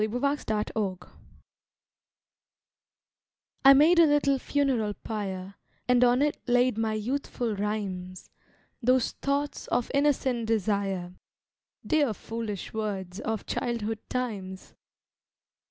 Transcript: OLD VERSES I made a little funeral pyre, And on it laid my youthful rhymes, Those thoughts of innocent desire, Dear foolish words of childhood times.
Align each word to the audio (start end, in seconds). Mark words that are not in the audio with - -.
OLD 0.01 0.09
VERSES 0.19 1.11
I 3.63 3.73
made 3.75 3.99
a 3.99 4.07
little 4.07 4.39
funeral 4.39 4.95
pyre, 4.95 5.53
And 5.87 6.03
on 6.03 6.23
it 6.23 6.39
laid 6.47 6.75
my 6.75 6.93
youthful 6.95 7.55
rhymes, 7.55 8.31
Those 8.81 9.11
thoughts 9.11 9.67
of 9.67 9.91
innocent 9.93 10.47
desire, 10.47 11.13
Dear 11.85 12.15
foolish 12.15 12.73
words 12.73 13.19
of 13.19 13.45
childhood 13.45 13.99
times. 14.09 14.73